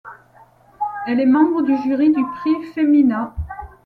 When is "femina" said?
2.73-3.35